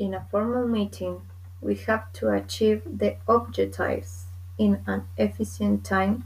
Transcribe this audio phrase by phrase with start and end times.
[0.00, 1.20] In a formal meeting,
[1.60, 4.24] we have to achieve the objectives
[4.56, 6.24] in an efficient time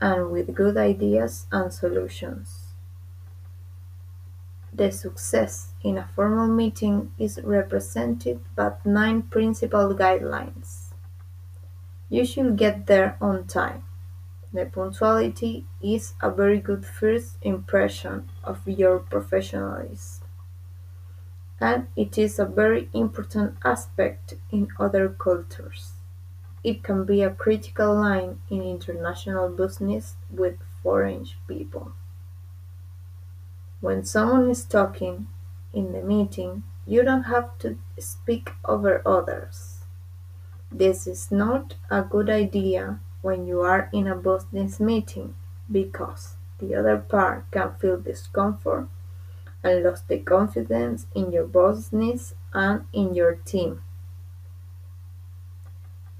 [0.00, 2.66] and with good ideas and solutions.
[4.72, 10.92] The success in a formal meeting is represented by nine principal guidelines.
[12.08, 13.82] You should get there on time.
[14.52, 20.19] The punctuality is a very good first impression of your professionalism,
[21.60, 25.92] and it is a very important aspect in other cultures.
[26.64, 31.92] It can be a critical line in international business with foreign people.
[33.80, 35.28] When someone is talking
[35.72, 39.80] in the meeting, you don't have to speak over others.
[40.72, 45.34] This is not a good idea when you are in a business meeting
[45.70, 48.88] because the other part can feel discomfort
[49.62, 53.82] and lost the confidence in your business and in your team.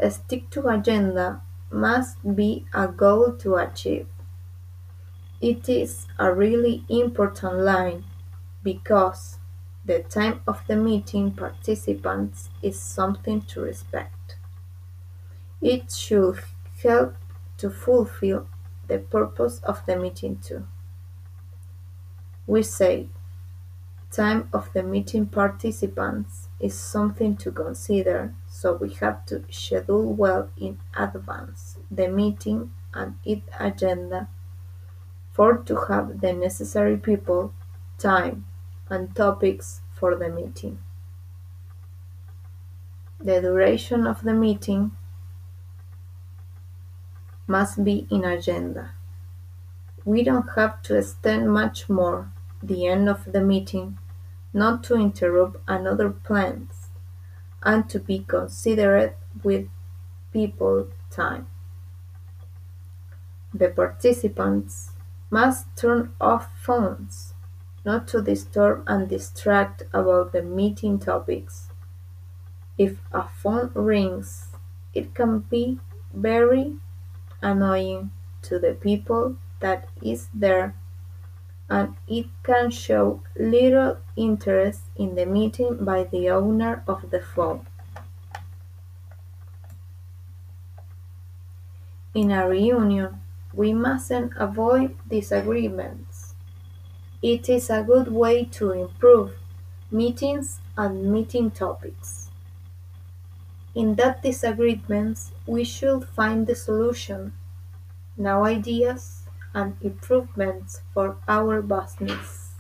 [0.00, 4.08] A stick to agenda must be a goal to achieve.
[5.40, 8.04] It is a really important line
[8.62, 9.38] because
[9.84, 14.36] the time of the meeting participants is something to respect.
[15.62, 16.40] It should
[16.82, 17.14] help
[17.58, 18.48] to fulfill
[18.88, 20.66] the purpose of the meeting too.
[22.46, 23.08] We say
[24.10, 30.50] time of the meeting participants is something to consider, so we have to schedule well
[30.56, 34.28] in advance the meeting and its agenda
[35.32, 37.54] for to have the necessary people,
[37.98, 38.44] time,
[38.88, 40.78] and topics for the meeting.
[43.20, 44.92] The duration of the meeting
[47.46, 48.92] must be in agenda.
[50.04, 53.98] We don't have to extend much more the end of the meeting
[54.52, 56.88] not to interrupt another plans
[57.62, 59.68] and to be considerate with
[60.32, 61.46] people time.
[63.52, 64.92] The participants
[65.30, 67.34] must turn off phones
[67.84, 71.68] not to disturb and distract about the meeting topics.
[72.76, 74.48] If a phone rings,
[74.94, 75.78] it can be
[76.12, 76.74] very
[77.40, 78.10] annoying
[78.42, 80.74] to the people that is there
[81.70, 87.64] and it can show little interest in the meeting by the owner of the phone.
[92.12, 93.20] In a reunion,
[93.54, 96.34] we mustn't avoid disagreements.
[97.22, 99.34] It is a good way to improve
[99.92, 102.30] meetings and meeting topics.
[103.74, 107.32] In that disagreements, we should find the solution,
[108.16, 109.19] now ideas
[109.54, 112.54] and improvements for our business.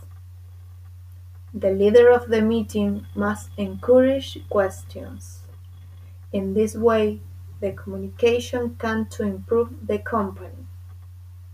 [1.52, 5.42] The leader of the meeting must encourage questions.
[6.32, 7.20] In this way,
[7.60, 10.66] the communication can to improve the company.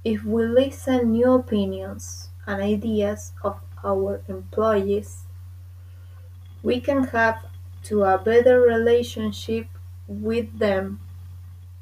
[0.04, 5.24] If we listen new opinions and ideas of our employees,
[6.62, 7.44] we can have
[7.84, 9.66] to a better relationship
[10.06, 11.00] with them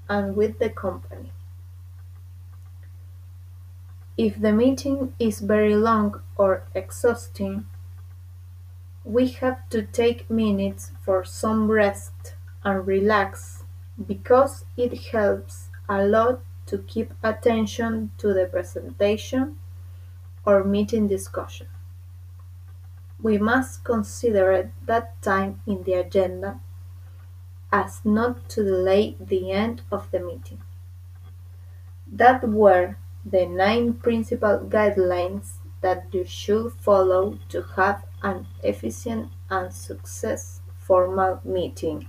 [0.09, 1.33] and with the company.
[4.17, 7.67] If the meeting is very long or exhausting,
[9.05, 13.65] we have to take minutes for some rest and relax
[14.07, 19.59] because it helps a lot to keep attention to the presentation
[20.47, 21.67] or meeting discussion.
[23.21, 26.61] We must consider that time in the agenda
[27.73, 30.63] as not to delay the end of the meeting.
[32.07, 39.73] That were the nine principal guidelines that you should follow to have an efficient and
[39.73, 42.07] successful formal meeting.